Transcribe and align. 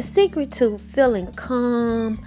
The 0.00 0.06
secret 0.06 0.50
to 0.52 0.78
feeling 0.78 1.26
calm, 1.32 2.24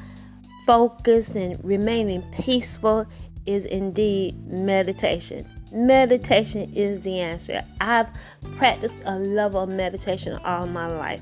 focused, 0.68 1.36
and 1.36 1.58
remaining 1.66 2.22
peaceful 2.32 3.08
is 3.48 3.66
indeed 3.66 4.36
meditation. 4.46 5.50
Meditation 5.72 6.72
is 6.76 7.02
the 7.02 7.20
answer. 7.20 7.66
I've 7.82 8.12
practiced 8.58 8.98
a 9.06 9.18
level 9.18 9.64
of 9.64 9.70
meditation 9.72 10.38
all 10.46 10.68
my 10.68 10.86
life. 10.86 11.20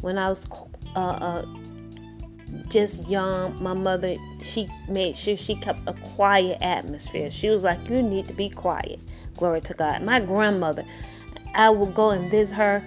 When 0.00 0.16
I 0.16 0.30
was 0.30 0.48
uh, 0.96 0.98
uh, 0.98 1.44
just 2.70 3.06
young, 3.06 3.62
my 3.62 3.74
mother 3.74 4.16
she 4.40 4.68
made 4.88 5.14
sure 5.14 5.36
she 5.36 5.54
kept 5.54 5.80
a 5.86 5.92
quiet 5.92 6.62
atmosphere. 6.62 7.30
She 7.30 7.50
was 7.50 7.62
like, 7.62 7.90
"You 7.90 8.00
need 8.00 8.26
to 8.28 8.32
be 8.32 8.48
quiet." 8.48 9.00
Glory 9.36 9.60
to 9.60 9.74
God. 9.74 10.02
My 10.02 10.18
grandmother, 10.18 10.86
I 11.54 11.68
would 11.68 11.92
go 11.92 12.08
and 12.08 12.30
visit 12.30 12.54
her. 12.54 12.82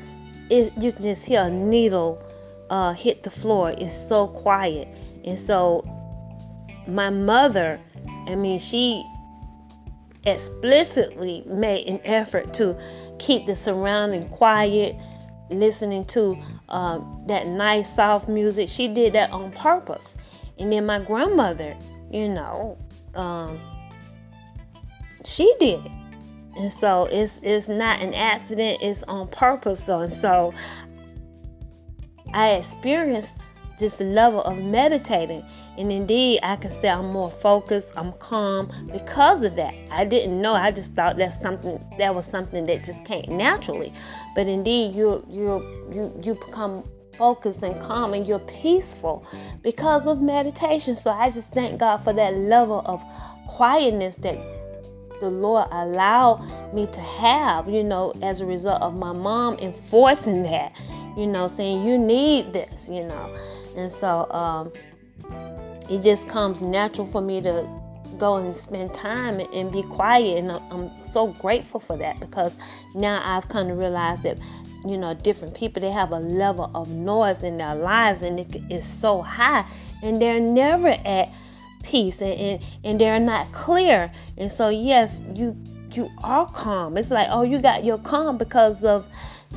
It, 0.49 0.73
you 0.81 0.91
can 0.91 1.03
just 1.03 1.27
hear 1.27 1.43
a 1.43 1.49
needle 1.51 2.19
uh, 2.69 2.93
hit 2.93 3.23
the 3.23 3.29
floor. 3.29 3.73
It's 3.77 3.93
so 3.93 4.27
quiet, 4.27 4.87
and 5.23 5.37
so 5.37 5.83
my 6.87 7.09
mother, 7.09 7.79
I 8.27 8.35
mean, 8.35 8.59
she 8.59 9.03
explicitly 10.25 11.43
made 11.45 11.87
an 11.87 11.99
effort 12.03 12.53
to 12.55 12.77
keep 13.19 13.45
the 13.45 13.55
surrounding 13.55 14.27
quiet, 14.29 14.95
listening 15.49 16.05
to 16.05 16.37
um, 16.69 17.23
that 17.27 17.47
nice 17.47 17.93
soft 17.93 18.27
music. 18.27 18.69
She 18.69 18.87
did 18.87 19.13
that 19.13 19.31
on 19.31 19.51
purpose. 19.51 20.15
And 20.57 20.71
then 20.71 20.85
my 20.85 20.99
grandmother, 20.99 21.75
you 22.11 22.29
know, 22.29 22.77
um, 23.15 23.59
she 25.25 25.53
did 25.59 25.85
it. 25.85 25.91
And 26.55 26.71
so 26.71 27.05
it's 27.05 27.39
it's 27.41 27.67
not 27.67 27.99
an 28.01 28.13
accident, 28.13 28.77
it's 28.81 29.01
on 29.03 29.27
purpose. 29.27 29.83
So 29.83 30.01
and 30.01 30.13
so 30.13 30.53
I 32.33 32.51
experienced 32.51 33.39
this 33.79 33.99
level 33.99 34.41
of 34.43 34.57
meditating. 34.57 35.43
And 35.77 35.91
indeed, 35.91 36.39
I 36.43 36.55
can 36.55 36.71
say 36.71 36.89
I'm 36.89 37.11
more 37.11 37.31
focused, 37.31 37.93
I'm 37.95 38.13
calm 38.13 38.71
because 38.91 39.43
of 39.43 39.55
that. 39.55 39.73
I 39.91 40.05
didn't 40.05 40.39
know. 40.41 40.53
I 40.53 40.71
just 40.71 40.93
thought 40.93 41.17
that's 41.17 41.39
something 41.39 41.83
that 41.97 42.13
was 42.13 42.25
something 42.25 42.65
that 42.67 42.83
just 42.83 43.03
came 43.05 43.25
naturally. 43.29 43.93
But 44.35 44.47
indeed, 44.47 44.93
you 44.95 45.25
you 45.29 45.63
you 45.91 46.21
you 46.23 46.35
become 46.35 46.83
focused 47.17 47.61
and 47.61 47.79
calm 47.79 48.13
and 48.13 48.25
you're 48.25 48.39
peaceful 48.39 49.25
because 49.61 50.07
of 50.07 50.21
meditation. 50.21 50.95
So 50.95 51.11
I 51.11 51.29
just 51.29 51.53
thank 51.53 51.79
God 51.79 51.97
for 51.97 52.13
that 52.13 52.35
level 52.35 52.81
of 52.85 53.03
quietness 53.47 54.15
that 54.15 54.37
the 55.19 55.29
Lord 55.29 55.67
allowed 55.71 56.73
me 56.73 56.85
to 56.87 56.99
have, 56.99 57.69
you 57.69 57.83
know, 57.83 58.13
as 58.21 58.41
a 58.41 58.45
result 58.45 58.81
of 58.81 58.97
my 58.97 59.13
mom 59.13 59.57
enforcing 59.59 60.43
that, 60.43 60.75
you 61.17 61.27
know, 61.27 61.47
saying 61.47 61.85
you 61.85 61.97
need 61.97 62.53
this, 62.53 62.89
you 62.89 63.03
know. 63.05 63.35
And 63.75 63.91
so 63.91 64.29
um, 64.31 64.71
it 65.89 66.01
just 66.01 66.27
comes 66.27 66.61
natural 66.61 67.07
for 67.07 67.21
me 67.21 67.41
to 67.41 67.67
go 68.17 68.35
and 68.35 68.55
spend 68.55 68.93
time 68.93 69.39
and 69.39 69.71
be 69.71 69.83
quiet. 69.83 70.37
And 70.37 70.51
I'm 70.51 71.03
so 71.03 71.27
grateful 71.27 71.79
for 71.79 71.97
that 71.97 72.19
because 72.19 72.57
now 72.95 73.21
I've 73.23 73.47
kind 73.49 73.71
of 73.71 73.77
realized 73.77 74.23
that, 74.23 74.37
you 74.85 74.97
know, 74.97 75.13
different 75.13 75.55
people, 75.55 75.81
they 75.81 75.91
have 75.91 76.11
a 76.11 76.19
level 76.19 76.71
of 76.75 76.89
noise 76.89 77.43
in 77.43 77.57
their 77.57 77.75
lives 77.75 78.21
and 78.21 78.39
it 78.39 78.61
is 78.69 78.85
so 78.85 79.21
high 79.21 79.65
and 80.01 80.21
they're 80.21 80.39
never 80.39 80.89
at 81.05 81.29
peace 81.83 82.21
and, 82.21 82.33
and, 82.39 82.63
and 82.83 83.01
they're 83.01 83.19
not 83.19 83.51
clear. 83.51 84.11
And 84.37 84.49
so, 84.49 84.69
yes, 84.69 85.21
you 85.33 85.57
you 85.95 86.09
are 86.23 86.47
calm. 86.47 86.97
It's 86.97 87.11
like, 87.11 87.27
oh, 87.29 87.43
you 87.43 87.59
got 87.59 87.83
your 87.83 87.99
calm 87.99 88.37
because 88.37 88.83
of 88.83 89.07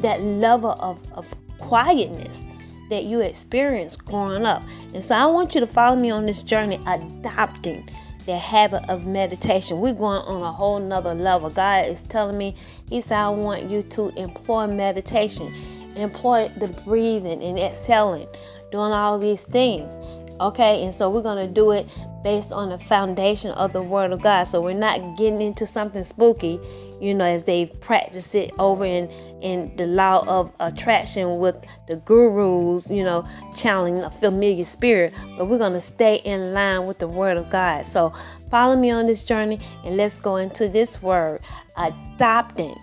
that 0.01 0.23
level 0.23 0.73
of, 0.79 1.01
of 1.13 1.35
quietness 1.59 2.45
that 2.91 3.05
you 3.05 3.21
experienced 3.21 4.05
growing 4.05 4.47
up. 4.47 4.63
And 4.95 5.03
so 5.03 5.15
I 5.15 5.27
want 5.27 5.55
you 5.55 5.61
to 5.61 5.67
follow 5.67 5.97
me 5.97 6.11
on 6.11 6.27
this 6.27 6.43
journey 6.43 6.81
adopting 6.87 7.89
the 8.27 8.37
habit 8.37 8.89
of 8.89 9.07
meditation. 9.07 9.81
We're 9.81 9.95
going 9.95 10.23
on 10.23 10.43
a 10.43 10.53
whole 10.53 10.81
nother 10.81 11.15
level. 11.15 11.49
God 11.49 11.87
is 11.87 12.03
telling 12.03 12.37
me, 12.37 12.55
He 12.89 13.01
said, 13.01 13.19
I 13.19 13.29
want 13.29 13.71
you 13.71 13.83
to 13.83 14.09
employ 14.19 14.67
meditation, 14.67 15.55
employ 15.97 16.51
the 16.57 16.69
breathing 16.69 17.43
and 17.43 17.59
exhaling, 17.59 18.29
doing 18.71 18.93
all 18.93 19.19
these 19.19 19.45
things. 19.45 19.95
Okay, 20.41 20.85
and 20.85 20.93
so 20.93 21.09
we're 21.09 21.23
going 21.23 21.47
to 21.47 21.53
do 21.53 21.71
it 21.71 21.89
based 22.23 22.53
on 22.53 22.71
the 22.71 22.79
foundation 22.79 23.53
of 23.53 23.73
the 23.73 23.83
Word 23.83 24.13
of 24.13 24.23
God. 24.23 24.45
So 24.45 24.61
we're 24.61 24.75
not 24.75 25.17
getting 25.17 25.41
into 25.41 25.67
something 25.67 26.05
spooky 26.05 26.59
you 27.01 27.15
know, 27.15 27.25
as 27.25 27.45
they've 27.45 27.81
practiced 27.81 28.35
it 28.35 28.53
over 28.59 28.85
in 28.85 29.11
in 29.43 29.75
the 29.77 29.87
law 29.87 30.25
of 30.27 30.51
attraction 30.61 31.39
with 31.39 31.63
the 31.89 31.97
gurus, 31.97 32.91
you 32.91 33.05
know, 33.05 33.27
channeling 33.55 33.99
a 33.99 34.11
familiar 34.11 34.65
spirit. 34.65 35.15
But 35.37 35.47
we're 35.47 35.59
gonna 35.59 35.81
stay 35.81 36.17
in 36.17 36.55
line 36.55 36.87
with 36.87 36.99
the 36.99 37.09
word 37.09 37.37
of 37.37 37.51
God. 37.51 37.85
So 37.85 38.13
follow 38.51 38.77
me 38.77 38.91
on 38.91 39.07
this 39.07 39.25
journey 39.25 39.61
and 39.85 39.97
let's 39.97 40.19
go 40.19 40.37
into 40.37 40.69
this 40.69 41.03
word, 41.03 41.43
adopting 41.77 42.77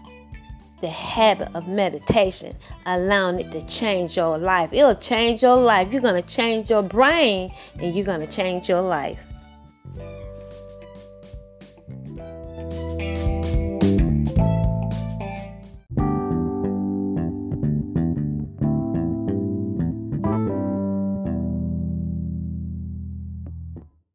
the 0.83 0.89
habit 0.89 1.47
of 1.55 1.65
meditation, 1.65 2.53
allowing 2.85 3.39
it 3.39 3.53
to 3.53 3.61
change 3.61 4.17
your 4.17 4.37
life. 4.37 4.69
It'll 4.73 4.93
change 4.93 5.41
your 5.41 5.55
life. 5.55 5.93
You're 5.93 6.01
gonna 6.01 6.21
change 6.21 6.69
your 6.69 6.83
brain 6.83 7.53
and 7.79 7.95
you're 7.95 8.05
gonna 8.05 8.27
change 8.27 8.67
your 8.67 8.81
life. 8.81 9.25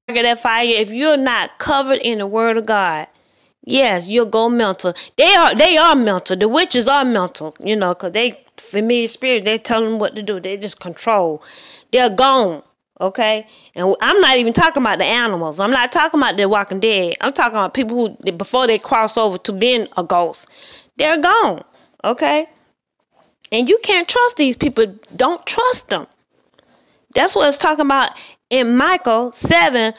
that 0.08 0.40
fire 0.40 0.66
if 0.66 0.90
you're 0.90 1.16
not 1.16 1.58
covered 1.58 1.98
in 1.98 2.18
the 2.18 2.26
word 2.26 2.58
of 2.58 2.66
God. 2.66 3.06
Yes, 3.68 4.08
you'll 4.08 4.24
go 4.24 4.48
mental. 4.48 4.94
They 5.16 5.34
are 5.34 5.54
they 5.54 5.76
are 5.76 5.94
mental. 5.94 6.38
The 6.38 6.48
witches 6.48 6.88
are 6.88 7.04
mental, 7.04 7.54
you 7.62 7.76
know, 7.76 7.92
because 7.92 8.12
they 8.12 8.40
familiar 8.56 9.06
spirit, 9.06 9.44
they 9.44 9.58
tell 9.58 9.84
them 9.84 9.98
what 9.98 10.16
to 10.16 10.22
do. 10.22 10.40
They 10.40 10.56
just 10.56 10.80
control. 10.80 11.42
They're 11.92 12.08
gone. 12.08 12.62
Okay? 12.98 13.46
And 13.74 13.94
I'm 14.00 14.20
not 14.22 14.38
even 14.38 14.54
talking 14.54 14.82
about 14.82 14.98
the 14.98 15.04
animals. 15.04 15.60
I'm 15.60 15.70
not 15.70 15.92
talking 15.92 16.18
about 16.18 16.38
the 16.38 16.48
walking 16.48 16.80
dead. 16.80 17.16
I'm 17.20 17.30
talking 17.30 17.58
about 17.58 17.74
people 17.74 18.16
who 18.24 18.32
before 18.32 18.66
they 18.66 18.78
cross 18.78 19.18
over 19.18 19.36
to 19.36 19.52
being 19.52 19.86
a 19.98 20.02
ghost. 20.02 20.48
They're 20.96 21.20
gone. 21.20 21.62
Okay? 22.04 22.46
And 23.52 23.68
you 23.68 23.78
can't 23.82 24.08
trust 24.08 24.38
these 24.38 24.56
people. 24.56 24.86
Don't 25.14 25.44
trust 25.44 25.90
them. 25.90 26.06
That's 27.14 27.36
what 27.36 27.48
it's 27.48 27.58
talking 27.58 27.84
about 27.84 28.12
in 28.48 28.78
Micah 28.78 29.28
7 29.34 29.92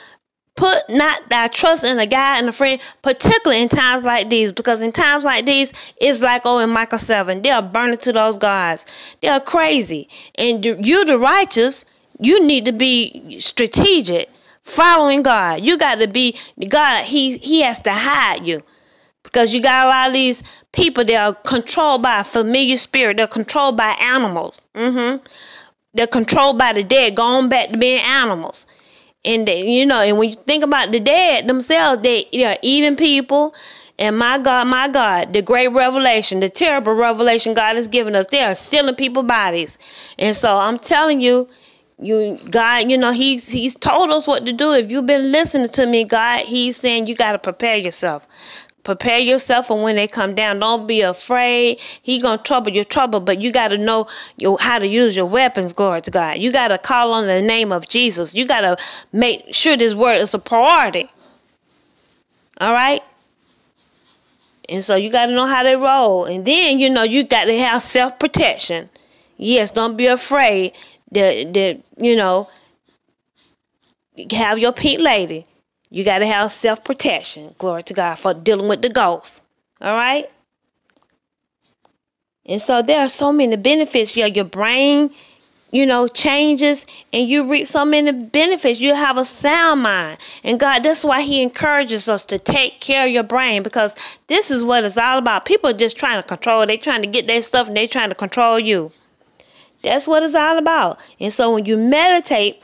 put 0.59 0.89
not 0.89 1.29
thy 1.29 1.47
trust 1.47 1.85
in 1.85 1.97
a 1.99 2.05
guy 2.05 2.37
and 2.37 2.49
a 2.49 2.51
friend, 2.51 2.81
particularly 3.01 3.63
in 3.63 3.69
times 3.69 4.03
like 4.03 4.29
these, 4.29 4.51
because 4.51 4.81
in 4.81 4.91
times 4.91 5.23
like 5.23 5.45
these, 5.45 5.71
it's 6.01 6.19
like 6.21 6.41
oh 6.43 6.59
in 6.59 6.69
Micah 6.69 6.97
7, 6.97 7.41
they're 7.41 7.61
burning 7.61 7.97
to 7.99 8.11
those 8.11 8.37
gods. 8.37 8.85
They're 9.21 9.39
crazy. 9.39 10.09
And 10.35 10.65
you 10.65 11.05
the 11.05 11.17
righteous, 11.17 11.85
you 12.19 12.45
need 12.45 12.65
to 12.65 12.73
be 12.73 13.39
strategic, 13.39 14.29
following 14.63 15.23
God. 15.23 15.61
You 15.61 15.77
got 15.77 15.95
to 15.99 16.07
be 16.07 16.37
God, 16.67 17.05
He 17.05 17.37
He 17.37 17.61
has 17.61 17.81
to 17.83 17.93
hide 17.93 18.45
you. 18.45 18.61
Because 19.23 19.53
you 19.53 19.61
got 19.61 19.85
a 19.85 19.89
lot 19.89 20.07
of 20.09 20.13
these 20.13 20.43
people 20.73 21.05
that 21.05 21.15
are 21.15 21.33
controlled 21.33 22.01
by 22.01 22.19
a 22.19 22.23
familiar 22.23 22.77
spirit. 22.77 23.17
They're 23.17 23.27
controlled 23.27 23.77
by 23.77 23.91
animals. 24.01 24.67
Mm-hmm. 24.75 25.23
They're 25.93 26.07
controlled 26.07 26.57
by 26.57 26.73
the 26.73 26.83
dead, 26.83 27.15
going 27.15 27.47
back 27.47 27.69
to 27.69 27.77
being 27.77 28.01
animals. 28.01 28.65
And 29.25 29.47
they, 29.47 29.67
you 29.67 29.85
know, 29.85 30.01
and 30.01 30.17
when 30.17 30.29
you 30.29 30.35
think 30.35 30.63
about 30.63 30.91
the 30.91 30.99
dead 30.99 31.47
themselves, 31.47 32.01
they, 32.01 32.25
are 32.45 32.57
eating 32.61 32.95
people. 32.95 33.53
And 33.97 34.17
my 34.17 34.37
God, 34.37 34.67
my 34.67 34.87
God, 34.87 35.33
the 35.33 35.41
great 35.41 35.67
revelation, 35.67 36.39
the 36.39 36.47
terrible 36.47 36.93
revelation 36.93 37.53
God 37.53 37.75
has 37.75 37.89
given 37.89 38.15
us, 38.15 38.27
they 38.27 38.41
are 38.41 38.55
stealing 38.55 38.95
people's 38.95 39.25
bodies. 39.25 39.77
And 40.17 40.33
so 40.33 40.55
I'm 40.57 40.79
telling 40.79 41.19
you, 41.19 41.49
you 42.01 42.39
God, 42.49 42.89
you 42.89 42.97
know, 42.97 43.11
He's 43.11 43.51
He's 43.51 43.75
told 43.75 44.09
us 44.09 44.25
what 44.25 44.45
to 44.45 44.53
do. 44.53 44.71
If 44.71 44.89
you've 44.89 45.05
been 45.05 45.33
listening 45.33 45.67
to 45.69 45.85
me, 45.85 46.05
God, 46.05 46.45
He's 46.45 46.77
saying 46.77 47.07
you 47.07 47.15
gotta 47.15 47.39
prepare 47.39 47.75
yourself. 47.75 48.25
Prepare 48.83 49.19
yourself 49.19 49.67
for 49.67 49.81
when 49.81 49.95
they 49.97 50.07
come 50.07 50.33
down. 50.33 50.59
Don't 50.59 50.87
be 50.87 51.01
afraid. 51.01 51.79
He 52.01 52.19
gonna 52.19 52.41
trouble 52.41 52.71
your 52.71 52.85
trouble, 52.85 53.19
but 53.19 53.41
you 53.41 53.51
gotta 53.51 53.77
know 53.77 54.07
your, 54.37 54.57
how 54.59 54.79
to 54.79 54.87
use 54.87 55.15
your 55.15 55.25
weapons. 55.25 55.73
Glory 55.73 56.01
to 56.01 56.11
God. 56.11 56.39
You 56.39 56.51
gotta 56.51 56.77
call 56.77 57.13
on 57.13 57.27
the 57.27 57.41
name 57.41 57.71
of 57.71 57.89
Jesus. 57.89 58.33
You 58.33 58.45
gotta 58.45 58.77
make 59.11 59.53
sure 59.53 59.75
this 59.75 59.93
word 59.93 60.21
is 60.21 60.33
a 60.33 60.39
priority. 60.39 61.09
All 62.59 62.73
right. 62.73 63.03
And 64.69 64.83
so 64.83 64.95
you 64.95 65.09
gotta 65.09 65.33
know 65.33 65.45
how 65.45 65.63
they 65.63 65.75
roll. 65.75 66.25
And 66.25 66.45
then 66.45 66.79
you 66.79 66.89
know 66.89 67.03
you 67.03 67.23
got 67.23 67.45
to 67.45 67.57
have 67.57 67.81
self 67.81 68.17
protection. 68.19 68.89
Yes, 69.37 69.71
don't 69.71 69.97
be 69.97 70.05
afraid. 70.05 70.73
That 71.11 71.53
that 71.53 71.81
you 71.97 72.15
know 72.15 72.49
have 74.31 74.59
your 74.59 74.71
pink 74.71 75.01
lady. 75.01 75.45
You 75.89 76.03
got 76.03 76.19
to 76.19 76.27
have 76.27 76.51
self 76.51 76.83
protection. 76.83 77.55
Glory 77.57 77.83
to 77.83 77.93
God 77.93 78.15
for 78.15 78.33
dealing 78.33 78.67
with 78.67 78.81
the 78.81 78.89
ghosts. 78.89 79.41
All 79.81 79.93
right? 79.95 80.29
And 82.45 82.61
so 82.61 82.81
there 82.81 82.99
are 82.99 83.09
so 83.09 83.31
many 83.31 83.55
benefits. 83.55 84.15
Your, 84.17 84.27
your 84.27 84.45
brain 84.45 85.11
you 85.71 85.85
know, 85.85 86.07
changes 86.07 86.85
and 87.13 87.27
you 87.27 87.43
reap 87.43 87.67
so 87.67 87.85
many 87.85 88.11
benefits. 88.11 88.81
You 88.81 88.95
have 88.95 89.17
a 89.17 89.25
sound 89.25 89.83
mind. 89.83 90.17
And 90.43 90.59
God, 90.59 90.83
that's 90.83 91.05
why 91.05 91.21
He 91.21 91.41
encourages 91.41 92.09
us 92.09 92.23
to 92.25 92.39
take 92.39 92.79
care 92.79 93.05
of 93.05 93.11
your 93.11 93.23
brain 93.23 93.63
because 93.63 93.95
this 94.27 94.49
is 94.49 94.63
what 94.63 94.83
it's 94.83 94.97
all 94.97 95.17
about. 95.17 95.45
People 95.45 95.69
are 95.69 95.73
just 95.73 95.97
trying 95.97 96.21
to 96.21 96.27
control, 96.27 96.65
they're 96.65 96.77
trying 96.77 97.01
to 97.01 97.07
get 97.07 97.27
their 97.27 97.41
stuff 97.41 97.67
and 97.67 97.77
they're 97.77 97.87
trying 97.87 98.09
to 98.09 98.15
control 98.15 98.59
you. 98.59 98.91
That's 99.81 100.07
what 100.07 100.23
it's 100.23 100.35
all 100.35 100.57
about. 100.57 100.99
And 101.19 101.31
so 101.31 101.53
when 101.53 101.65
you 101.65 101.77
meditate 101.77 102.63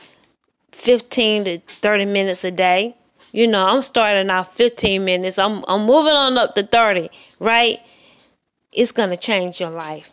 15 0.72 1.44
to 1.44 1.58
30 1.60 2.04
minutes 2.06 2.44
a 2.44 2.50
day, 2.50 2.94
you 3.36 3.46
know, 3.46 3.66
I'm 3.66 3.82
starting 3.82 4.30
out 4.30 4.54
15 4.54 5.04
minutes, 5.04 5.38
I'm, 5.38 5.62
I'm 5.68 5.84
moving 5.84 6.14
on 6.14 6.38
up 6.38 6.54
to 6.54 6.62
30, 6.62 7.10
right? 7.38 7.80
It's 8.72 8.92
to 9.10 9.16
change 9.18 9.60
your 9.60 9.68
life. 9.68 10.10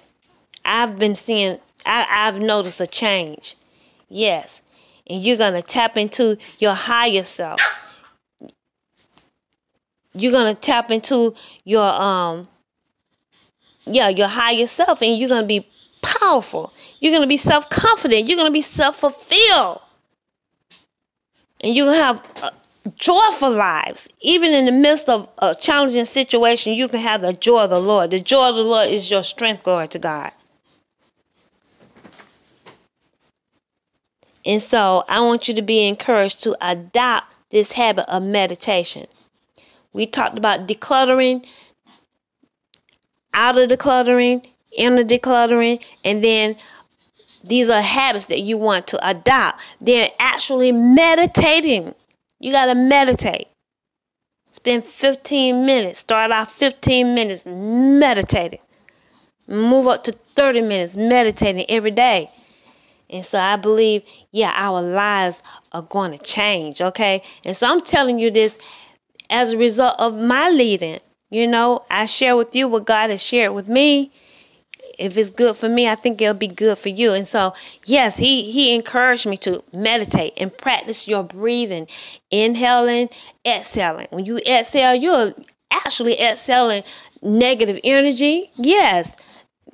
I've 0.66 1.00
been 1.00 1.16
seeing 1.16 1.58
I, 1.86 2.06
I've 2.10 2.42
noticed 2.42 2.82
a 2.82 2.88
change. 2.88 3.56
Yes. 4.10 4.62
And 5.08 5.24
you're 5.24 5.38
to 5.54 5.62
tap 5.62 5.98
into 5.98 6.38
your 6.60 6.74
higher 6.74 7.24
self. 7.24 7.62
You're 10.14 10.34
to 10.54 10.60
tap 10.60 10.92
into 10.92 11.34
your 11.64 11.86
um 11.86 12.50
yeah, 13.86 14.10
your 14.10 14.28
higher 14.28 14.68
self 14.68 15.02
and 15.02 15.18
you're 15.18 15.30
to 15.44 15.48
be 15.48 15.66
powerful. 16.02 16.74
You're 17.00 17.12
going 17.12 17.22
to 17.22 17.28
be 17.28 17.38
self-confident. 17.38 18.28
You're 18.28 18.38
going 18.38 18.50
to 18.50 18.54
be 18.54 18.62
self-fulfilled. 18.62 19.80
And 21.62 21.74
you're 21.74 21.86
going 21.86 21.98
to 21.98 22.04
have 22.04 22.44
uh, 22.44 22.52
joyful 22.96 23.52
lives. 23.52 24.10
Even 24.22 24.54
in 24.54 24.66
the 24.66 24.72
midst 24.72 25.10
of 25.10 25.30
a 25.38 25.56
challenging 25.56 26.06
situation, 26.06 26.74
you 26.74 26.88
can 26.88 27.00
have 27.00 27.22
the 27.22 27.34
joy 27.34 27.64
of 27.64 27.70
the 27.70 27.80
Lord. 27.80 28.12
The 28.12 28.20
joy 28.20 28.50
of 28.50 28.56
the 28.56 28.64
Lord 28.64 28.88
is 28.88 29.10
your 29.10 29.24
strength, 29.24 29.64
glory 29.64 29.88
to 29.90 30.00
God. 30.00 30.32
And 34.46 34.62
so 34.62 35.06
I 35.08 35.22
want 35.22 35.48
you 35.48 35.54
to 35.54 35.62
be 35.62 35.88
encouraged 35.88 36.44
to 36.44 36.58
adopt 36.60 37.28
this 37.50 37.74
habit 37.74 38.06
of 38.10 38.24
meditation. 38.24 39.08
We 39.94 40.06
talked 40.06 40.38
about 40.38 40.68
decluttering, 40.68 41.46
out 43.34 43.58
of 43.58 43.70
decluttering, 43.70 44.46
inner 44.76 45.04
decluttering, 45.04 45.82
and 46.04 46.24
then 46.24 46.58
these 47.44 47.70
are 47.70 47.82
habits 47.82 48.26
that 48.26 48.42
you 48.42 48.58
want 48.58 48.88
to 48.88 49.08
adopt. 49.08 49.62
Then 49.80 50.10
actually 50.20 50.72
meditating. 50.72 51.94
You 52.44 52.52
got 52.52 52.66
to 52.66 52.76
meditate. 52.76 53.48
Spend 54.52 54.84
15 54.84 55.66
minutes. 55.66 56.00
Start 56.00 56.30
off 56.32 56.52
15 56.52 57.16
minutes 57.16 57.46
meditating. 57.46 58.60
Move 59.48 59.88
up 59.88 60.04
to 60.04 60.12
30 60.12 60.60
minutes 60.60 60.98
meditating 60.98 61.66
every 61.70 61.92
day. 61.92 62.30
And 63.10 63.24
so 63.24 63.40
I 63.40 63.56
believe, 63.56 64.04
yeah, 64.34 64.52
our 64.58 64.82
lives 64.82 65.42
are 65.72 65.84
going 65.84 66.12
to 66.12 66.18
change, 66.18 66.82
okay? 66.82 67.24
And 67.46 67.56
so 67.56 67.66
I'm 67.72 67.80
telling 67.80 68.20
you 68.20 68.30
this 68.30 68.58
as 69.30 69.54
a 69.54 69.58
result 69.58 69.96
of 69.98 70.14
my 70.14 70.50
leading. 70.50 71.00
You 71.30 71.48
know, 71.48 71.86
I 71.90 72.04
share 72.04 72.36
with 72.36 72.54
you 72.54 72.68
what 72.68 72.86
God 72.86 73.10
has 73.10 73.24
shared 73.24 73.54
with 73.54 73.70
me. 73.70 74.12
If 75.04 75.18
it's 75.18 75.32
good 75.32 75.56
for 75.56 75.70
me, 75.70 75.88
I 75.88 75.96
think 75.96 76.22
it'll 76.22 76.34
be 76.34 76.48
good 76.48 76.78
for 76.78 76.90
you. 76.90 77.12
And 77.12 77.28
so, 77.28 77.54
yes, 77.86 78.18
he 78.18 78.52
he 78.52 78.74
encouraged 78.74 79.26
me 79.26 79.38
to 79.38 79.64
meditate 79.74 80.34
and 80.38 80.56
practice 80.56 81.08
your 81.08 81.24
breathing, 81.24 81.88
inhaling, 82.32 83.10
exhaling. 83.46 84.08
When 84.12 84.26
you 84.26 84.38
exhale, 84.46 84.96
you're 84.96 85.34
actually 85.72 86.20
exhaling 86.20 86.84
negative 87.22 87.80
energy. 87.84 88.52
Yes 88.56 89.16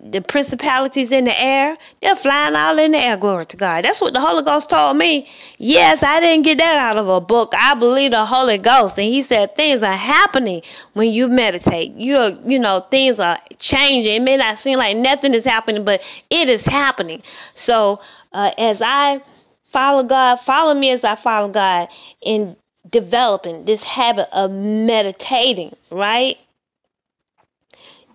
the 0.02 0.22
principalities 0.22 1.12
in 1.12 1.26
the 1.26 1.42
air, 1.42 1.76
they're 2.02 2.16
flying 2.16 2.56
all 2.56 2.80
in 2.80 2.92
the 2.92 2.98
air. 2.98 3.18
Glory 3.18 3.46
to 3.48 3.58
God. 3.58 3.84
That's 3.84 4.02
what 4.02 4.14
the 4.14 4.20
Holy 4.20 4.44
Ghost 4.44 4.70
told 4.70 4.98
me. 4.98 5.28
Yes, 5.58 6.04
I 6.04 6.20
didn't 6.20 6.44
get 6.46 6.58
that 6.60 6.78
out 6.78 6.98
of 6.98 7.10
a 7.10 7.20
book. 7.20 7.54
I 7.58 7.74
believe 7.74 8.12
the 8.12 8.26
Holy 8.26 8.58
Ghost. 8.58 8.98
And 8.98 9.08
he 9.08 9.22
said 9.22 9.56
things 9.56 9.84
are 9.84 9.94
happening 9.94 10.62
when 10.94 11.12
you 11.12 11.28
meditate. 11.28 11.94
You're, 11.96 12.30
you 12.46 12.60
know, 12.60 12.80
things 12.92 13.20
are 13.20 13.40
changing. 13.58 14.14
It 14.14 14.22
may 14.22 14.38
not 14.38 14.58
seem 14.58 14.80
like 14.80 14.96
nothing 14.96 15.34
is 15.34 15.44
happening, 15.44 15.84
but 15.84 16.02
it 16.30 16.50
is 16.50 16.66
happening. 16.66 17.22
So 17.54 18.00
uh, 18.32 18.52
as 18.58 18.82
I 18.82 19.22
follow 19.66 20.04
God, 20.04 20.38
follow 20.38 20.74
me 20.74 20.92
as 20.92 21.04
I 21.04 21.16
follow 21.16 21.50
God 21.50 21.90
in 22.22 22.56
developing 22.90 23.66
this 23.66 23.84
habit 23.84 24.30
of 24.32 24.52
meditating, 24.52 25.76
right? 25.92 26.38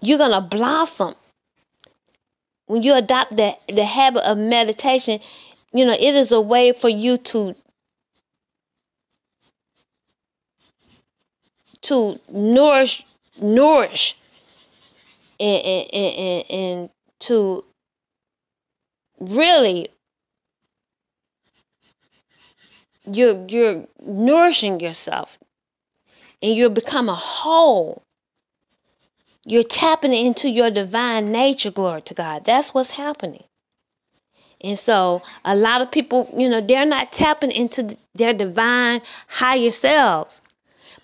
You're 0.01 0.19
going 0.19 0.33
to 0.33 0.41
blossom 0.41 1.15
when 2.67 2.83
you 2.83 2.95
adopt 2.95 3.37
the, 3.37 3.57
the 3.69 3.85
habit 3.85 4.23
of 4.29 4.39
meditation, 4.39 5.21
you 5.73 5.85
know, 5.85 5.93
it 5.93 6.15
is 6.15 6.33
a 6.33 6.41
way 6.41 6.73
for 6.73 6.89
you 6.89 7.17
to 7.19 7.55
to 11.83 12.19
nourish 12.31 13.05
nourish 13.41 14.17
and, 15.39 15.65
and, 15.65 15.95
and, 15.95 16.45
and 16.51 16.91
to 17.21 17.63
really 19.21 19.89
you're 23.05 23.47
you're 23.49 23.85
nourishing 24.07 24.81
yourself 24.81 25.39
and 26.43 26.55
you 26.57 26.71
become 26.71 27.09
a 27.09 27.15
whole 27.15 28.03
you're 29.45 29.63
tapping 29.63 30.15
into 30.15 30.49
your 30.49 30.71
divine 30.71 31.31
nature, 31.31 31.71
glory 31.71 32.03
to 32.03 32.15
God. 32.15 32.45
That's 32.45 32.73
what's 32.73 32.93
happening. 32.93 33.45
And 34.61 34.79
so, 34.79 35.23
a 35.45 35.55
lot 35.55 35.83
of 35.83 35.93
people, 35.93 36.33
you 36.35 36.49
know, 36.49 36.63
they're 36.63 36.87
not 36.87 37.13
tapping 37.13 37.53
into 37.53 37.99
their 38.15 38.33
divine 38.33 39.03
higher 39.29 39.71
selves, 39.71 40.41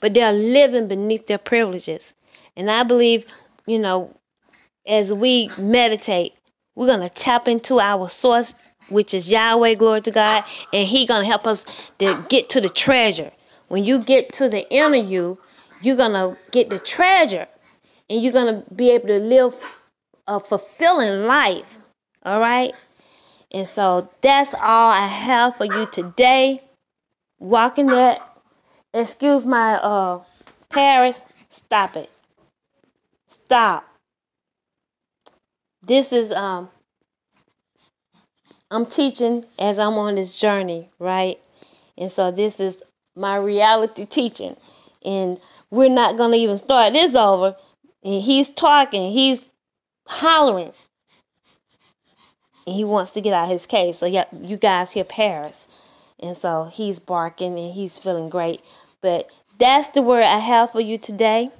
but 0.00 0.14
they're 0.14 0.32
living 0.32 0.88
beneath 0.88 1.26
their 1.26 1.38
privileges. 1.38 2.14
And 2.56 2.70
I 2.70 2.82
believe, 2.82 3.26
you 3.66 3.78
know, 3.78 4.16
as 4.86 5.12
we 5.12 5.50
meditate, 5.58 6.32
we're 6.74 6.86
going 6.86 7.00
to 7.00 7.10
tap 7.10 7.48
into 7.48 7.80
our 7.80 8.08
source, 8.08 8.54
which 8.88 9.12
is 9.12 9.30
Yahweh, 9.30 9.74
glory 9.74 10.00
to 10.02 10.10
God, 10.10 10.44
and 10.72 10.88
He 10.88 11.04
going 11.04 11.20
to 11.20 11.26
help 11.26 11.46
us 11.46 11.66
to 11.98 12.24
get 12.30 12.48
to 12.50 12.62
the 12.62 12.70
treasure. 12.70 13.30
When 13.68 13.84
you 13.84 13.98
get 13.98 14.32
to 14.34 14.48
the 14.48 14.68
inner 14.72 14.96
you, 14.96 15.38
you're 15.82 15.96
going 15.96 16.12
to 16.12 16.38
get 16.50 16.70
the 16.70 16.78
treasure 16.78 17.46
and 18.10 18.20
you're 18.20 18.32
going 18.32 18.62
to 18.62 18.74
be 18.74 18.90
able 18.90 19.06
to 19.06 19.20
live 19.20 19.54
a 20.26 20.40
fulfilling 20.40 21.26
life. 21.26 21.78
All 22.24 22.40
right? 22.40 22.74
And 23.52 23.66
so 23.66 24.10
that's 24.20 24.52
all 24.52 24.90
I 24.90 25.06
have 25.06 25.56
for 25.56 25.64
you 25.64 25.86
today. 25.86 26.62
Walking 27.38 27.86
that. 27.86 28.26
Excuse 28.92 29.46
my 29.46 29.74
uh 29.74 30.20
Paris. 30.68 31.24
Stop 31.48 31.96
it. 31.96 32.10
Stop. 33.28 33.88
This 35.82 36.12
is 36.12 36.32
um 36.32 36.68
I'm 38.70 38.84
teaching 38.86 39.44
as 39.58 39.78
I'm 39.78 39.94
on 39.94 40.16
this 40.16 40.38
journey, 40.38 40.90
right? 40.98 41.40
And 41.96 42.10
so 42.10 42.30
this 42.30 42.60
is 42.60 42.82
my 43.16 43.36
reality 43.36 44.04
teaching. 44.04 44.56
And 45.04 45.40
we're 45.70 45.88
not 45.88 46.16
gonna 46.16 46.36
even 46.36 46.58
start 46.58 46.92
this 46.92 47.14
over 47.14 47.56
and 48.02 48.22
he's 48.22 48.48
talking, 48.48 49.10
he's 49.12 49.50
hollering. 50.06 50.72
And 52.66 52.76
he 52.76 52.84
wants 52.84 53.10
to 53.12 53.20
get 53.20 53.32
out 53.32 53.44
of 53.44 53.50
his 53.50 53.66
cage. 53.66 53.94
So 53.94 54.06
yeah, 54.06 54.24
you 54.42 54.56
guys 54.56 54.92
hear 54.92 55.04
Paris. 55.04 55.66
And 56.18 56.36
so 56.36 56.64
he's 56.64 56.98
barking 56.98 57.58
and 57.58 57.72
he's 57.72 57.98
feeling 57.98 58.28
great. 58.28 58.60
But 59.00 59.30
that's 59.58 59.90
the 59.90 60.02
word 60.02 60.22
I 60.22 60.38
have 60.38 60.72
for 60.72 60.80
you 60.80 60.98
today. 60.98 61.50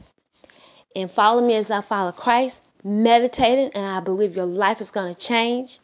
And 0.95 1.11
follow 1.11 1.47
me 1.47 1.55
as 1.55 1.71
I 1.71 1.81
follow 1.81 2.13
Christ, 2.13 2.63
meditating, 2.83 3.71
and 3.75 3.87
I 3.87 4.01
believe 4.01 4.37
your 4.37 4.47
life 4.47 4.81
is 4.81 4.91
going 4.91 5.15
to 5.15 5.21
change. 5.21 5.79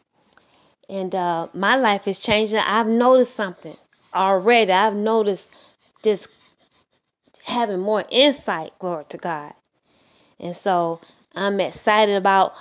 And 0.89 1.13
uh, 1.15 1.47
my 1.53 1.75
life 1.75 2.07
is 2.07 2.19
changing. 2.19 2.59
I've 2.59 2.87
noticed 2.87 3.35
something 3.35 3.75
already. 4.13 4.71
I've 4.71 4.95
noticed 4.95 5.51
this 6.03 6.27
having 7.43 7.79
more 7.79 8.05
insight, 8.09 8.77
glory 8.79 9.05
to 9.09 9.17
God. 9.17 9.53
And 10.39 10.55
so 10.55 10.99
I'm 11.35 11.59
excited 11.59 12.15
about, 12.15 12.53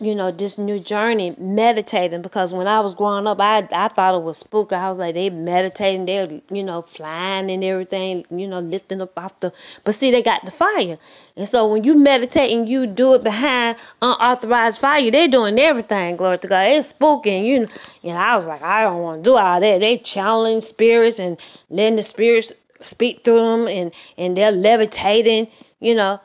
you 0.00 0.14
know, 0.14 0.30
this 0.30 0.58
new 0.58 0.78
journey, 0.78 1.34
meditating, 1.38 2.22
because 2.22 2.54
when 2.54 2.68
I 2.68 2.78
was 2.78 2.94
growing 2.94 3.26
up, 3.26 3.40
I, 3.40 3.66
I 3.72 3.88
thought 3.88 4.14
it 4.14 4.22
was 4.22 4.38
spooky. 4.38 4.76
I 4.76 4.88
was 4.88 4.96
like, 4.96 5.14
they 5.14 5.28
meditating, 5.28 6.06
they're, 6.06 6.28
you 6.52 6.62
know, 6.62 6.82
flying 6.82 7.50
and 7.50 7.64
everything, 7.64 8.24
you 8.30 8.46
know, 8.46 8.60
lifting 8.60 9.00
up 9.00 9.18
off 9.18 9.40
the, 9.40 9.52
but 9.82 9.96
see, 9.96 10.12
they 10.12 10.22
got 10.22 10.44
the 10.44 10.52
fire. 10.52 10.98
And 11.36 11.48
so 11.48 11.66
when 11.66 11.82
you 11.82 11.96
meditate 11.96 12.52
and 12.56 12.68
you 12.68 12.86
do 12.86 13.14
it 13.14 13.24
behind 13.24 13.76
unauthorized 14.00 14.80
fire, 14.80 15.10
they 15.10 15.26
doing 15.26 15.58
everything, 15.58 16.14
glory 16.14 16.38
to 16.38 16.46
God. 16.46 16.68
It's 16.68 16.90
spooky. 16.90 17.30
And, 17.30 17.44
you 17.44 17.60
know, 17.60 17.66
know, 18.04 18.16
I 18.16 18.34
was 18.34 18.46
like, 18.46 18.62
I 18.62 18.82
don't 18.82 19.02
want 19.02 19.24
to 19.24 19.30
do 19.30 19.36
all 19.36 19.60
that. 19.60 19.80
They 19.80 19.98
challenge 19.98 20.62
spirits 20.64 21.18
and 21.18 21.38
letting 21.70 21.96
the 21.96 22.02
spirits 22.02 22.52
speak 22.80 23.24
through 23.24 23.40
them 23.40 23.68
and, 23.68 23.92
and 24.16 24.36
they're 24.36 24.52
levitating, 24.52 25.48
you 25.80 25.94
know. 25.94 26.20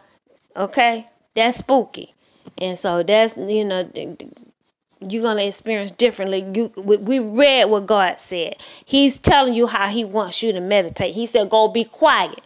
Okay? 0.55 1.07
That's 1.35 1.57
spooky. 1.57 2.13
And 2.59 2.77
so 2.77 3.03
that's, 3.03 3.35
you 3.37 3.65
know, 3.65 3.89
you're 4.99 5.23
gonna 5.23 5.43
experience 5.43 5.91
differently. 5.91 6.45
You 6.53 6.71
we 6.77 7.19
read 7.19 7.65
what 7.65 7.85
God 7.85 8.17
said. 8.17 8.55
He's 8.85 9.19
telling 9.19 9.53
you 9.53 9.67
how 9.67 9.87
He 9.87 10.05
wants 10.05 10.41
you 10.41 10.53
to 10.53 10.61
meditate. 10.61 11.13
He 11.13 11.25
said, 11.25 11.49
"Go 11.49 11.67
be 11.67 11.83
quiet, 11.83 12.41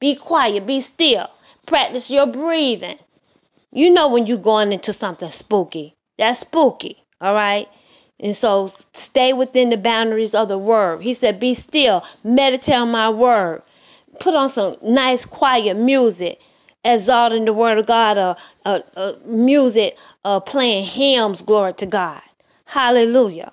be 0.00 0.14
quiet, 0.14 0.66
be 0.66 0.80
still. 0.80 1.28
Practice 1.66 2.10
your 2.10 2.26
breathing." 2.26 2.98
You 3.70 3.90
know 3.90 4.08
when 4.08 4.26
you're 4.26 4.38
going 4.38 4.72
into 4.72 4.92
something 4.92 5.30
spooky. 5.30 5.96
That's 6.16 6.40
spooky. 6.40 7.04
All 7.20 7.34
right. 7.34 7.68
And 8.20 8.36
so 8.36 8.68
stay 8.92 9.32
within 9.32 9.70
the 9.70 9.76
boundaries 9.76 10.34
of 10.34 10.48
the 10.48 10.58
word. 10.58 11.00
He 11.02 11.12
said, 11.12 11.40
Be 11.40 11.54
still, 11.54 12.04
meditate 12.22 12.76
on 12.76 12.92
my 12.92 13.10
word. 13.10 13.62
Put 14.20 14.34
on 14.34 14.48
some 14.48 14.76
nice, 14.80 15.24
quiet 15.24 15.76
music, 15.76 16.40
exalting 16.84 17.44
the 17.44 17.52
word 17.52 17.78
of 17.78 17.86
God, 17.86 18.18
uh, 18.18 18.34
uh, 18.64 18.80
uh 18.96 19.12
music, 19.24 19.96
uh, 20.24 20.40
playing 20.40 20.84
hymns, 20.84 21.42
glory 21.42 21.72
to 21.74 21.86
God. 21.86 22.22
Hallelujah. 22.66 23.52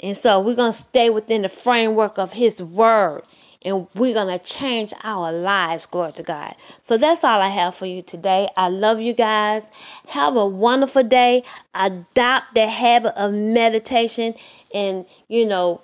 And 0.00 0.16
so 0.16 0.40
we're 0.40 0.54
going 0.54 0.72
to 0.72 0.78
stay 0.78 1.10
within 1.10 1.42
the 1.42 1.48
framework 1.48 2.18
of 2.18 2.32
his 2.32 2.62
word 2.62 3.22
and 3.62 3.86
we're 3.94 4.14
going 4.14 4.38
to 4.38 4.42
change 4.44 4.94
our 5.04 5.30
lives. 5.32 5.86
Glory 5.86 6.12
to 6.12 6.22
God. 6.22 6.54
So 6.80 6.96
that's 6.96 7.22
all 7.24 7.40
I 7.40 7.48
have 7.48 7.74
for 7.74 7.86
you 7.86 8.00
today. 8.00 8.48
I 8.56 8.68
love 8.68 9.00
you 9.00 9.12
guys. 9.12 9.70
Have 10.08 10.36
a 10.36 10.46
wonderful 10.46 11.02
day. 11.02 11.44
Adopt 11.74 12.54
the 12.54 12.68
habit 12.68 13.14
of 13.20 13.34
meditation 13.34 14.34
and, 14.72 15.04
you 15.28 15.44
know, 15.44 15.82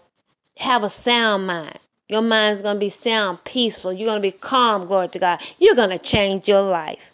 have 0.58 0.82
a 0.82 0.88
sound 0.88 1.46
mind. 1.46 1.78
Your 2.08 2.22
mind's 2.22 2.62
going 2.62 2.76
to 2.76 2.80
be 2.80 2.88
sound, 2.88 3.42
peaceful. 3.44 3.92
You're 3.92 4.06
going 4.06 4.22
to 4.22 4.28
be 4.28 4.32
calm. 4.32 4.86
Glory 4.86 5.08
to 5.08 5.18
God. 5.18 5.40
You're 5.58 5.74
going 5.74 5.90
to 5.90 5.98
change 5.98 6.48
your 6.48 6.62
life. 6.62 7.12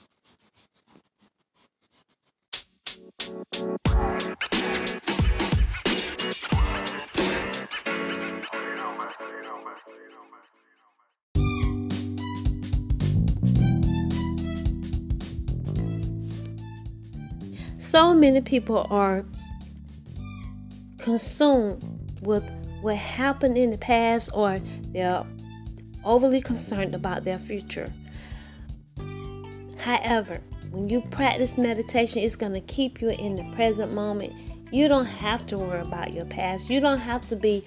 so 17.92 18.14
many 18.14 18.40
people 18.40 18.86
are 18.88 19.22
consumed 20.96 21.82
with 22.22 22.42
what 22.82 22.96
happened 22.96 23.56
in 23.56 23.70
the 23.70 23.78
past 23.78 24.28
or 24.34 24.58
they're 24.92 25.24
overly 26.04 26.40
concerned 26.40 26.94
about 26.94 27.24
their 27.24 27.38
future. 27.38 27.90
However, 29.78 30.40
when 30.70 30.88
you 30.88 31.00
practice 31.00 31.58
meditation, 31.58 32.22
it's 32.22 32.36
going 32.36 32.52
to 32.54 32.60
keep 32.60 33.00
you 33.00 33.10
in 33.10 33.36
the 33.36 33.44
present 33.54 33.92
moment. 33.92 34.32
You 34.72 34.88
don't 34.88 35.06
have 35.06 35.46
to 35.46 35.58
worry 35.58 35.80
about 35.80 36.12
your 36.12 36.24
past. 36.24 36.70
You 36.70 36.80
don't 36.80 36.98
have 36.98 37.28
to 37.28 37.36
be 37.36 37.62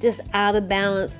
just 0.00 0.20
out 0.32 0.56
of 0.56 0.68
balance, 0.68 1.18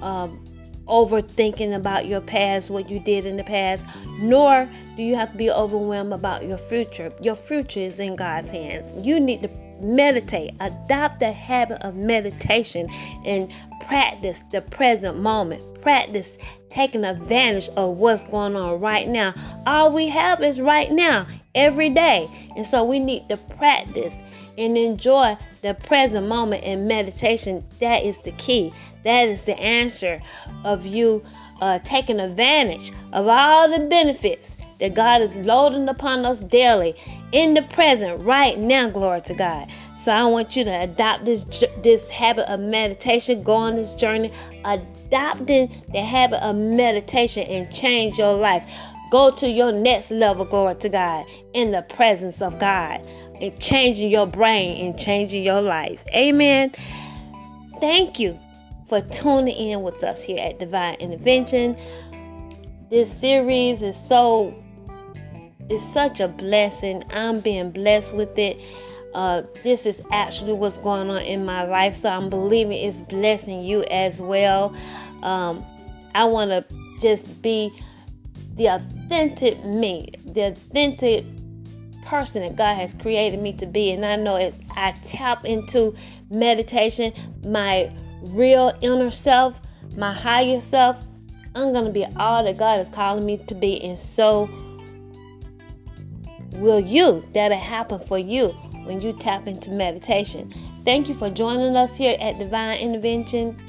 um, 0.00 0.44
overthinking 0.86 1.74
about 1.74 2.06
your 2.06 2.20
past, 2.20 2.70
what 2.70 2.88
you 2.88 3.00
did 3.00 3.26
in 3.26 3.36
the 3.36 3.44
past, 3.44 3.84
nor 4.20 4.68
do 4.96 5.02
you 5.02 5.14
have 5.16 5.32
to 5.32 5.38
be 5.38 5.50
overwhelmed 5.50 6.12
about 6.12 6.44
your 6.44 6.56
future. 6.56 7.12
Your 7.20 7.34
future 7.34 7.80
is 7.80 8.00
in 8.00 8.16
God's 8.16 8.50
hands. 8.50 8.94
You 9.04 9.18
need 9.18 9.42
to 9.42 9.48
meditate, 9.80 10.54
adopt 10.60 11.20
the 11.20 11.32
habit 11.32 11.78
of 11.82 11.94
meditation, 11.96 12.88
and 13.24 13.52
practice 13.86 14.42
the 14.52 14.60
present 14.60 15.18
moment. 15.18 15.62
Practice 15.80 16.36
taking 16.70 17.04
advantage 17.04 17.68
of 17.76 17.96
what's 17.96 18.24
going 18.24 18.56
on 18.56 18.80
right 18.80 19.08
now. 19.08 19.32
All 19.66 19.92
we 19.92 20.08
have 20.08 20.42
is 20.42 20.60
right 20.60 20.90
now, 20.90 21.26
every 21.54 21.90
day. 21.90 22.28
And 22.56 22.66
so 22.66 22.84
we 22.84 22.98
need 23.00 23.28
to 23.28 23.36
practice 23.36 24.22
and 24.58 24.76
enjoy 24.76 25.38
the 25.62 25.74
present 25.74 26.28
moment 26.28 26.64
in 26.64 26.86
meditation. 26.86 27.64
That 27.80 28.02
is 28.02 28.18
the 28.18 28.32
key. 28.32 28.72
That 29.04 29.28
is 29.28 29.42
the 29.42 29.58
answer 29.58 30.20
of 30.64 30.84
you 30.84 31.24
uh, 31.60 31.78
taking 31.80 32.20
advantage 32.20 32.92
of 33.12 33.26
all 33.26 33.70
the 33.70 33.86
benefits 33.86 34.56
that 34.80 34.94
God 34.94 35.22
is 35.22 35.34
loading 35.36 35.88
upon 35.88 36.24
us 36.24 36.42
daily 36.42 36.94
in 37.32 37.54
the 37.54 37.62
present, 37.62 38.20
right 38.20 38.58
now. 38.58 38.88
Glory 38.88 39.20
to 39.22 39.34
God. 39.34 39.68
So 39.96 40.12
I 40.12 40.24
want 40.26 40.56
you 40.56 40.64
to 40.64 40.70
adopt 40.70 41.24
this 41.24 41.44
this 41.82 42.08
habit 42.10 42.50
of 42.50 42.60
meditation. 42.60 43.42
Go 43.42 43.54
on 43.54 43.76
this 43.76 43.94
journey, 43.94 44.32
adopting 44.64 45.70
the 45.92 46.00
habit 46.00 46.42
of 46.42 46.56
meditation, 46.56 47.44
and 47.44 47.72
change 47.72 48.18
your 48.18 48.34
life. 48.34 48.68
Go 49.10 49.30
to 49.30 49.48
your 49.48 49.72
next 49.72 50.10
level, 50.10 50.44
glory 50.44 50.76
to 50.76 50.88
God, 50.88 51.24
in 51.54 51.72
the 51.72 51.82
presence 51.82 52.42
of 52.42 52.58
God, 52.58 53.00
and 53.40 53.58
changing 53.58 54.10
your 54.10 54.26
brain 54.26 54.84
and 54.84 54.98
changing 54.98 55.42
your 55.42 55.62
life. 55.62 56.04
Amen. 56.14 56.72
Thank 57.80 58.18
you 58.18 58.38
for 58.88 59.00
tuning 59.00 59.56
in 59.56 59.82
with 59.82 60.04
us 60.04 60.22
here 60.22 60.38
at 60.38 60.58
Divine 60.58 60.94
Intervention. 60.96 61.76
This 62.90 63.12
series 63.12 63.82
is 63.82 63.96
so 63.96 64.54
it's 65.68 65.82
such 65.82 66.20
a 66.20 66.28
blessing. 66.28 67.04
I'm 67.10 67.40
being 67.40 67.70
blessed 67.70 68.14
with 68.14 68.38
it. 68.38 68.60
Uh, 69.14 69.42
this 69.62 69.86
is 69.86 70.02
actually 70.10 70.52
what's 70.52 70.78
going 70.78 71.10
on 71.10 71.22
in 71.22 71.44
my 71.44 71.64
life, 71.64 71.96
so 71.96 72.10
I'm 72.10 72.28
believing 72.28 72.72
it's 72.72 73.02
blessing 73.02 73.62
you 73.62 73.84
as 73.84 74.20
well. 74.20 74.74
Um, 75.22 75.64
I 76.14 76.24
want 76.24 76.50
to 76.50 76.64
just 77.00 77.42
be 77.42 77.70
the 78.54 78.66
authentic 78.66 79.64
me, 79.64 80.10
the 80.24 80.48
authentic 80.48 81.24
person 82.04 82.42
that 82.42 82.56
God 82.56 82.74
has 82.74 82.94
created 82.94 83.40
me 83.40 83.52
to 83.54 83.66
be. 83.66 83.90
And 83.90 84.04
I 84.04 84.16
know 84.16 84.36
as 84.36 84.60
I 84.70 84.92
tap 85.04 85.44
into 85.44 85.94
meditation, 86.30 87.12
my 87.44 87.92
real 88.22 88.76
inner 88.80 89.10
self, 89.10 89.60
my 89.96 90.12
higher 90.12 90.60
self, 90.60 90.96
I'm 91.54 91.72
going 91.72 91.84
to 91.84 91.90
be 91.90 92.04
all 92.16 92.44
that 92.44 92.56
God 92.56 92.80
is 92.80 92.88
calling 92.88 93.24
me 93.24 93.38
to 93.46 93.54
be. 93.54 93.82
And 93.82 93.98
so 93.98 94.48
will 96.58 96.80
you. 96.80 97.24
That'll 97.32 97.58
happen 97.58 97.98
for 97.98 98.18
you 98.18 98.48
when 98.84 99.00
you 99.00 99.12
tap 99.12 99.46
into 99.46 99.70
meditation. 99.70 100.52
Thank 100.84 101.08
you 101.08 101.14
for 101.14 101.30
joining 101.30 101.76
us 101.76 101.96
here 101.96 102.16
at 102.20 102.38
Divine 102.38 102.78
Intervention. 102.78 103.60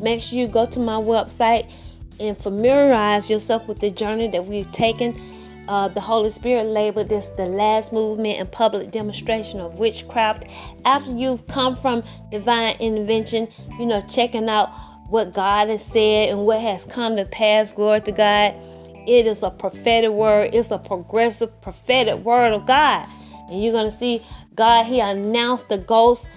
Make 0.00 0.20
sure 0.20 0.38
you 0.38 0.48
go 0.48 0.66
to 0.66 0.80
my 0.80 0.96
website 0.96 1.72
and 2.18 2.36
familiarize 2.36 3.30
yourself 3.30 3.66
with 3.68 3.80
the 3.80 3.90
journey 3.90 4.28
that 4.28 4.44
we've 4.44 4.70
taken. 4.72 5.20
Uh, 5.68 5.86
the 5.86 6.00
Holy 6.00 6.30
Spirit 6.30 6.64
labeled 6.66 7.08
this 7.08 7.28
the 7.28 7.46
last 7.46 7.92
movement 7.92 8.38
and 8.40 8.50
public 8.50 8.90
demonstration 8.90 9.60
of 9.60 9.76
witchcraft. 9.76 10.46
After 10.84 11.12
you've 11.12 11.46
come 11.46 11.76
from 11.76 12.02
divine 12.32 12.76
intervention, 12.80 13.46
you 13.78 13.86
know, 13.86 14.00
checking 14.00 14.48
out 14.48 14.74
what 15.08 15.32
God 15.32 15.68
has 15.68 15.84
said 15.84 16.30
and 16.30 16.40
what 16.40 16.60
has 16.60 16.84
come 16.84 17.16
to 17.16 17.24
pass, 17.26 17.72
glory 17.72 18.00
to 18.00 18.12
God. 18.12 18.58
It 19.06 19.26
is 19.26 19.42
a 19.42 19.50
prophetic 19.50 20.10
word, 20.10 20.54
it's 20.54 20.70
a 20.70 20.78
progressive 20.78 21.60
prophetic 21.60 22.18
word 22.24 22.52
of 22.52 22.66
God. 22.66 23.06
And 23.48 23.62
you're 23.62 23.72
going 23.72 23.90
to 23.90 23.96
see 23.96 24.22
God, 24.54 24.84
He 24.86 25.00
announced 25.00 25.68
the 25.68 25.78
ghost 25.78 26.28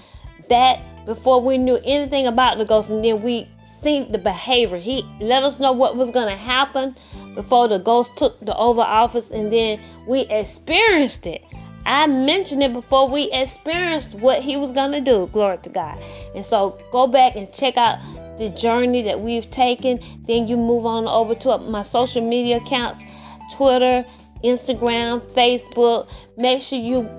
that 0.49 0.79
before 1.05 1.41
we 1.41 1.57
knew 1.57 1.79
anything 1.83 2.27
about 2.27 2.57
the 2.57 2.65
ghost, 2.65 2.89
and 2.89 3.03
then 3.03 3.21
we 3.21 3.47
seen 3.81 4.11
the 4.11 4.17
behavior. 4.17 4.77
He 4.77 5.05
let 5.19 5.43
us 5.43 5.59
know 5.59 5.71
what 5.71 5.95
was 5.95 6.09
going 6.09 6.27
to 6.27 6.35
happen 6.35 6.95
before 7.35 7.67
the 7.67 7.77
ghost 7.77 8.17
took 8.17 8.39
the 8.43 8.55
Oval 8.55 8.83
Office, 8.83 9.31
and 9.31 9.53
then 9.53 9.79
we 10.07 10.21
experienced 10.21 11.27
it. 11.27 11.43
I 11.85 12.07
mentioned 12.07 12.63
it 12.63 12.73
before 12.73 13.07
we 13.07 13.31
experienced 13.31 14.15
what 14.15 14.41
he 14.41 14.57
was 14.57 14.71
going 14.71 14.91
to 14.91 15.01
do. 15.01 15.29
Glory 15.31 15.57
to 15.59 15.69
God. 15.69 16.01
And 16.33 16.43
so 16.43 16.79
go 16.91 17.05
back 17.07 17.35
and 17.35 17.51
check 17.51 17.77
out 17.77 17.99
the 18.37 18.49
journey 18.49 19.03
that 19.03 19.19
we've 19.19 19.49
taken. 19.49 19.99
Then 20.27 20.47
you 20.47 20.57
move 20.57 20.85
on 20.85 21.07
over 21.07 21.35
to 21.35 21.57
my 21.59 21.83
social 21.83 22.27
media 22.27 22.57
accounts 22.57 22.99
Twitter, 23.53 24.03
Instagram, 24.43 25.21
Facebook. 25.31 26.09
Make 26.37 26.61
sure 26.61 26.79
you 26.79 27.09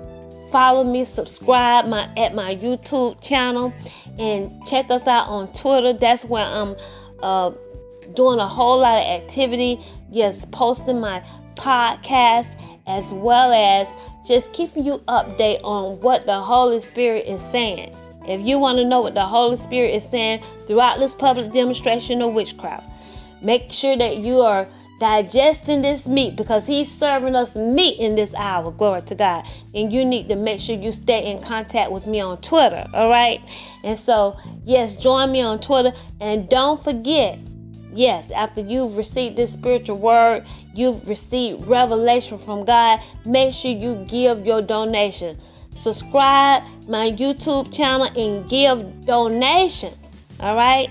follow 0.51 0.83
me, 0.83 1.03
subscribe 1.03 1.85
my 1.85 2.09
at 2.17 2.35
my 2.35 2.55
YouTube 2.55 3.21
channel, 3.21 3.73
and 4.19 4.65
check 4.65 4.91
us 4.91 5.07
out 5.07 5.27
on 5.27 5.51
Twitter. 5.53 5.93
That's 5.93 6.25
where 6.25 6.45
I'm 6.45 6.75
uh, 7.21 7.51
doing 8.15 8.39
a 8.39 8.47
whole 8.47 8.79
lot 8.79 8.99
of 8.99 9.07
activity. 9.07 9.79
Yes, 10.11 10.45
posting 10.45 10.99
my 10.99 11.23
podcast 11.55 12.59
as 12.87 13.13
well 13.13 13.51
as 13.51 13.93
just 14.27 14.51
keeping 14.53 14.85
you 14.85 14.97
update 15.07 15.61
on 15.63 15.99
what 16.01 16.25
the 16.25 16.39
Holy 16.39 16.79
Spirit 16.79 17.25
is 17.25 17.41
saying. 17.41 17.95
If 18.27 18.41
you 18.41 18.59
want 18.59 18.77
to 18.77 18.85
know 18.85 18.99
what 18.99 19.13
the 19.13 19.25
Holy 19.25 19.55
Spirit 19.55 19.95
is 19.95 20.07
saying 20.07 20.43
throughout 20.65 20.99
this 20.99 21.15
public 21.15 21.51
demonstration 21.53 22.21
of 22.21 22.33
witchcraft, 22.33 22.89
make 23.41 23.71
sure 23.71 23.95
that 23.95 24.17
you 24.17 24.41
are 24.41 24.67
digesting 24.99 25.81
this 25.81 26.07
meat 26.07 26.35
because 26.35 26.65
he's 26.67 26.91
serving 26.91 27.35
us 27.35 27.55
meat 27.55 27.99
in 27.99 28.15
this 28.15 28.33
hour. 28.35 28.71
Glory 28.71 29.01
to 29.03 29.15
God. 29.15 29.45
And 29.73 29.93
you 29.93 30.03
need 30.03 30.27
to 30.27 30.35
make 30.35 30.59
sure 30.59 30.75
you 30.75 30.91
stay 30.91 31.31
in 31.31 31.41
contact 31.41 31.91
with 31.91 32.07
me 32.07 32.19
on 32.19 32.37
Twitter. 32.37 32.85
All 32.93 33.09
right. 33.09 33.41
And 33.83 33.97
so, 33.97 34.35
yes, 34.65 34.95
join 34.95 35.31
me 35.31 35.41
on 35.41 35.59
Twitter. 35.59 35.93
And 36.19 36.49
don't 36.49 36.83
forget, 36.83 37.39
yes, 37.97 38.31
after 38.31 38.61
you've 38.61 38.95
received 38.95 39.37
this 39.37 39.53
spiritual 39.53 39.97
word, 39.97 40.45
you've 40.73 41.07
received 41.07 41.65
revelation 41.65 42.37
from 42.37 42.63
God, 42.63 43.01
make 43.25 43.53
sure 43.53 43.71
you 43.71 44.05
give 44.07 44.45
your 44.45 44.61
donation. 44.61 45.37
Subscribe 45.71 46.63
my 46.87 47.11
YouTube 47.11 47.73
channel 47.75 48.07
and 48.15 48.49
give 48.49 49.05
donations. 49.05 50.15
All 50.39 50.55
right? 50.55 50.89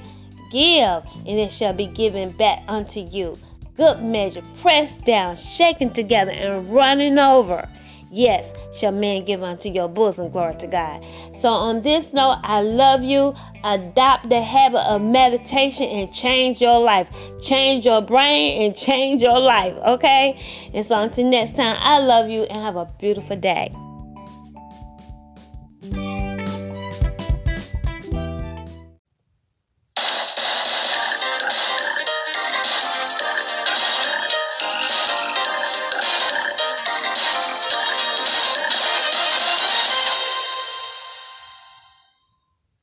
Give, 0.50 1.02
and 1.26 1.38
it 1.38 1.50
shall 1.50 1.72
be 1.72 1.86
given 1.86 2.30
back 2.30 2.62
unto 2.68 3.00
you. 3.00 3.38
Good 3.76 4.02
measure, 4.02 4.42
pressed 4.60 5.04
down, 5.04 5.36
shaken 5.36 5.92
together, 5.92 6.32
and 6.32 6.72
running 6.72 7.18
over 7.18 7.68
yes, 8.16 8.52
shall 8.72 8.92
man 8.92 9.24
give 9.24 9.42
unto 9.42 9.68
your 9.68 9.88
bosom. 9.88 10.30
Glory 10.30 10.54
to 10.56 10.66
God. 10.66 11.04
So, 11.32 11.50
on 11.50 11.82
this 11.82 12.12
note, 12.12 12.38
I 12.42 12.62
love 12.62 13.02
you. 13.02 13.34
Adopt 13.64 14.28
the 14.28 14.42
habit 14.42 14.80
of 14.88 15.02
meditation 15.02 15.86
and 15.86 16.12
change 16.12 16.60
your 16.60 16.80
life. 16.80 17.08
Change 17.42 17.84
your 17.84 18.00
brain 18.00 18.62
and 18.62 18.76
change 18.76 19.22
your 19.22 19.38
life. 19.38 19.74
Okay? 19.84 20.40
And 20.72 20.84
so, 20.84 21.02
until 21.02 21.28
next 21.28 21.56
time, 21.56 21.76
I 21.78 21.98
love 21.98 22.28
you 22.30 22.44
and 22.44 22.62
have 22.62 22.76
a 22.76 22.86
beautiful 22.98 23.36
day. 23.36 23.74